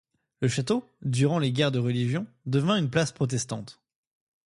[0.39, 3.79] Le château, durant les guerres de Religion, devint une place protestante.